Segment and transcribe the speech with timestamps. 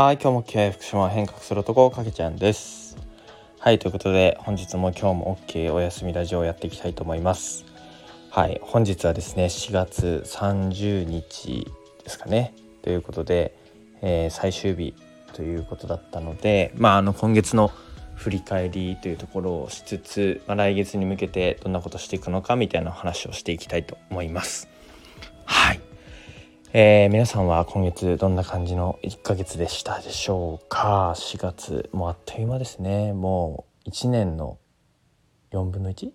[0.00, 2.96] はい、今日も気合福島変革する男かけちゃんです。
[3.58, 7.64] はい、ということで本日も今日も OK お休みラジオをやっていきたいと思います。
[8.30, 11.66] はい、本日はですね4月30日
[12.04, 13.58] ですかねということで、
[14.00, 14.94] えー最終日
[15.32, 17.72] ということだったので、まああの今月の
[18.14, 24.68] 振り返りというところをしつつ、まあ、来月に向けてどんなことしていくのかみたいな話をしていきたいと思います。
[26.80, 34.58] えー皆さんは今月どんな感じの1ヶ月でしたでしょうか？4月もうあっという間ですねもう1年の
[35.50, 36.12] 4分の 1?4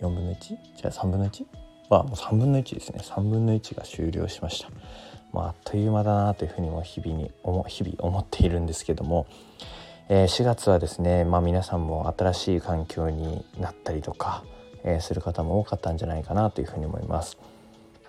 [0.00, 0.36] 分の 1?
[0.40, 1.44] じゃあ3分の 1?
[1.90, 4.70] はもう3分の1ですね3分の1が終了しました
[5.30, 9.28] もうあっという間だなというふうにも日々に思日々思っているんですけども、
[10.08, 14.42] えー4月はですね、まあ、皆さんも新しい環境になったりとか、
[14.82, 17.38] えーする方も多かったんじゃないかなというふうに思います。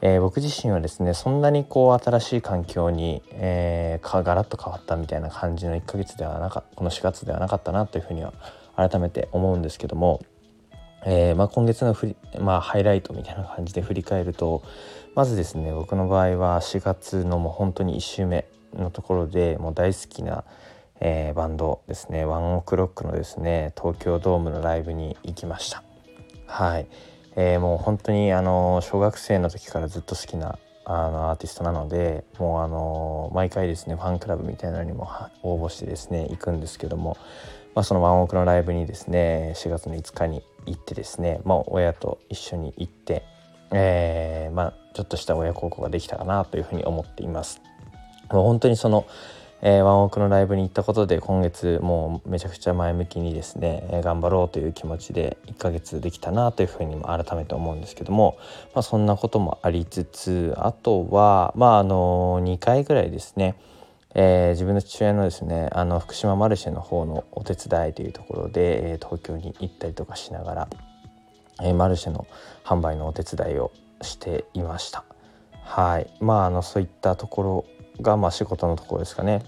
[0.00, 8.32] えー僕自身はですねそんなにこう新しい環境に、えーガラッと変わったみたいな感じの1ヶ月ではなかこの4月ではなかったなというふうには
[8.76, 10.20] 改めて思うんですけども、
[11.06, 14.62] えーまあ、今月の振り、まあ、ハイライトみたいな感じで振り返ると
[15.14, 20.44] まずですね僕の場合は4月のもう本当に1週目のところでもう大好きな、
[21.00, 25.82] えーバンドですねワンオクロックのですね東京ドームのライブに行きました。
[26.46, 26.86] はい、
[27.36, 35.08] えーもう本当にあの小学生の時からずっと好きなあのアーティストなのでもうあの毎回ですねファンクラブみたいなのにも
[35.42, 37.16] 応募してですね行くんですけども、
[37.74, 43.24] まあ、そのワンオクのライブにですね4月の5日に行ってですね、まあ、親と一緒に行って、
[43.72, 47.60] えーまあ、ちょっとした親孝行ができたかなというふうに思っています。
[48.30, 49.06] もう本当にその
[49.62, 58.36] えーワンオークのライブに行ったことで今月もうめちゃくちゃ前向きにですね、えー頑張ろうという気持ちで1ヶ月できたなというふうにも改めて思うんですけども、
[58.74, 63.56] まあ、そんなこともありつつあとはまああの2回ぐらいですね、
[64.14, 70.68] えー自分の父親のですねあの福島マルシェの方のお手伝いというところで、えー東京に行ったりとかしながら、
[71.62, 72.26] えーマルシェの
[72.64, 75.04] 販売のお手伝いをしていました。
[75.64, 77.64] はい、まああのそういったところ
[78.00, 79.42] がまあ仕事のところですかね。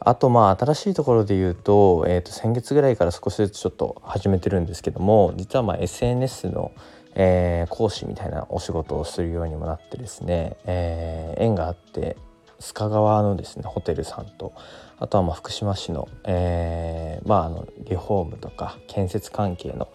[0.00, 6.70] あとまあ新しいところで言うと,、えー、と先月ぐらいから少しずつちょっと始めてるんですけども実はまあ SNS の、
[7.16, 12.16] えー講師みたいなお仕事をするようにもなってですね、えー縁があって
[12.60, 14.52] 須賀川のですねホテルさんと
[14.98, 19.88] あとはまあ福島市の,、えーまあ、あのリフォームとか建設関係の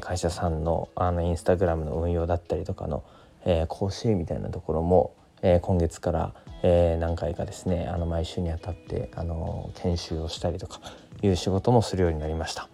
[0.00, 3.02] 会社さんのあのインスタグラムの運用だったりとかの、
[3.44, 10.80] えー講師みたいなところも、えー今月から、えー何回かですねあの毎週にあたってあの研修をしたりとか
[11.22, 12.68] いう仕事もするようになりました。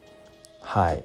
[0.60, 1.04] はい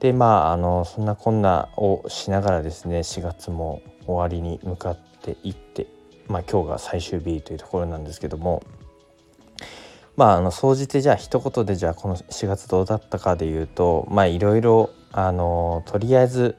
[0.00, 5.86] でまああのそんなこんなをしながらですね4月も終わりに向かっていって、
[6.26, 8.62] まあ、今日が最終日というところなんですけども
[10.16, 16.56] まああの総じてじゃあ一言でじゃあこの4月どうだったかで言うとまあいろいろあのとりあえず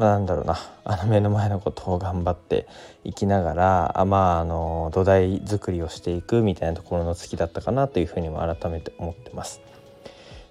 [0.00, 2.66] まあなんだろうなあの目の前のことを頑張って
[3.04, 9.60] いきながらあまああの土台作りをしていくみたいなところの月だったかなというふうにも改めて思ってます。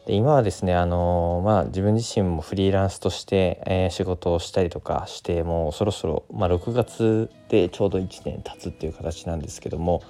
[0.10, 10.02] で今はですねあのまあ自分自身もフリーランスとして、えー仕事をしたりとかしてもうそろそろ、まあ、6月でちょうど1年経つっていう形なんですけども、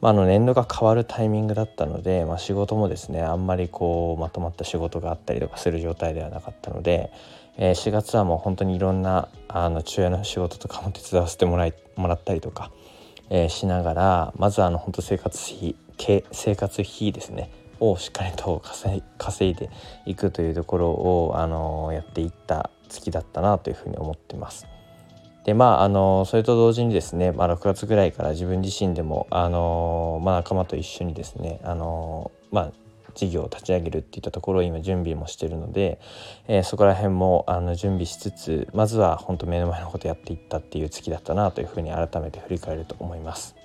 [0.00, 7.10] まあ、あの年度が変わるタイミングだったので、まあ、仕事もですねあんまりこうまとまった仕事があったりとかする状態ではなかったので、
[7.58, 12.70] えー4月はもう本当にいろんなあの父親の仕事とかも手伝わせてもらいもらったりとか、
[13.28, 15.76] えーしながらまずあの本当生活費
[16.32, 17.50] 生活費ですね。
[17.82, 19.68] をしっかりと稼い稼いで
[20.06, 24.66] いくというところを、あのやっていった月だったなというふうに思ってます。
[25.44, 32.72] でまああのそれと同時にですね、まあ、6月ぐらいから自分自身でもあの、まあ、仲間と一緒にですねあの、まあ、
[33.16, 35.98] 事業を立ち上げるっていったところを今準備もしてるので、
[36.46, 43.56] えーそこら辺もあの準備しつつまずは本当目の前のことやっていったっていう月だったなというふうに改めて振り返ると思います。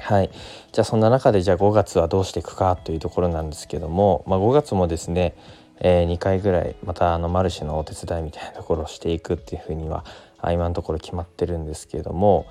[0.00, 0.30] はい、
[0.72, 5.34] じゃあそんな中でじゃあ5月はどうしていくかというところなんですけども、まあ、5月もですね、
[5.80, 10.04] え2回ぐらいまたあのマルシェのお手伝いみたいなところをしていくっていうふうには
[10.42, 12.46] 今のところ決まってるんですけれども、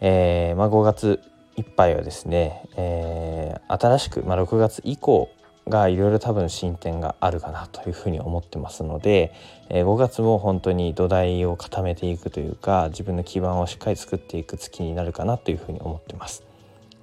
[0.00, 1.20] えーまあ、5月
[1.56, 5.30] いっぱいはですね、えー新しく、まあ、6月以降
[5.68, 9.32] がいろいろ多分進展があるかなというふうに思ってますので、
[9.68, 16.49] えー5月も本当に土台を固めていくというか自分の基盤をしっかり作っていく月になるかなというふうに思ってます。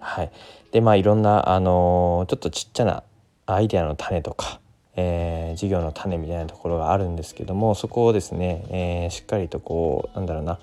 [0.07, 0.31] はい、
[0.71, 3.03] でまあいろんな、あのちょっとちっちゃな
[3.45, 4.59] アイデアの種とか、
[4.95, 10.59] えー事業の種みたいなところがあるんですけどもそこをですね、えーしっかりとこうなんだろうな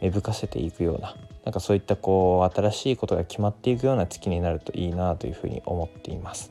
[0.00, 1.14] 芽吹かせていくような
[1.44, 6.50] なんかそういったこう新しいことが決まっていくような月になるといいなというふうに思っています。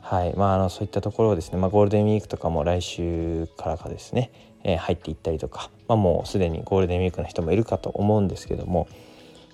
[0.00, 4.30] はいまあ、あのそういったところをですね、まあ、ゴールデンウィークとかも来週からかですね、
[4.64, 8.88] えー、入っていったりとか、まあ、もうすでにゴールデンウィークの人もいるかと思うんですけども、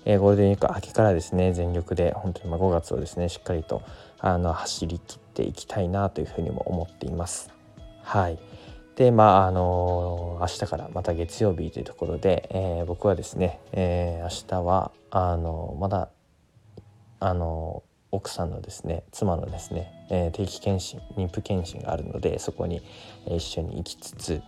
[0.05, 3.81] えー、ゴールデンウィーク明けからですね全力で本当にま5月をですねしっかりと
[4.19, 7.51] あの走りきっていきたいなというふうにも思っています。
[8.03, 8.39] はい
[8.95, 16.09] でまああの明日からまた月曜日というところで、えー、僕はですね、えー、明日はあのまだ
[17.19, 22.81] あの奥さんのですね妻のですね、えー、定期検診妊婦検診があるのでそこに、
[23.27, 24.41] え一緒に行きつつ、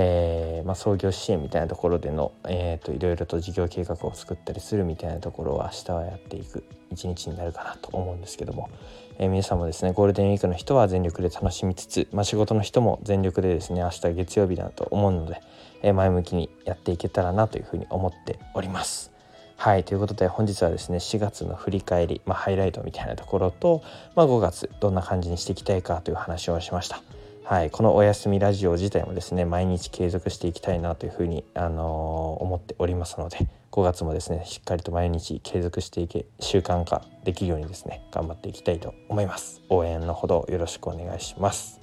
[0.00, 6.62] えー、まあ、創業支援みたいなところでの、えーと、いろいろと事業計画を作ったりするみたいなところは明日はやっていく
[6.92, 8.70] 一日になるかなと思うんですけども、
[9.18, 15.42] えー、皆さんもですねゴールデンウィークの人は全力で楽しみつつ、まあ、仕事の人も全力でですね明日月曜日だと思うので、
[15.82, 19.10] え前向きにやっていけたらなというふうに思っております。
[19.56, 23.82] はいということで本日はですね4月の振り返り、まあ、ハイライトみたいなところと、
[24.14, 27.02] ま、5月どんな感じにしていきたいかという話をしました。
[27.48, 39.62] はい、このお休みラジオ自体もですね毎日継続していきたいなというふうに、あのー、思っておりますので5月もですねしっかりと毎日継続していけ習慣化できるようにですね頑張っていきたいと思います。
[39.70, 41.80] 応援のほどよろしくお願いします。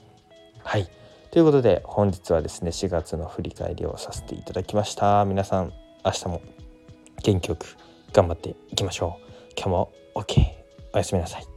[0.62, 0.88] はい。
[1.32, 5.26] ということで本日はですね4月の振り返りをさせていただきました。
[5.26, 5.74] 皆さん
[6.06, 6.44] 明日も
[7.24, 7.76] 元気よく
[8.14, 9.54] 頑張っていきましょう。
[9.58, 10.46] 今日も OK
[10.94, 11.55] おやすみなさい。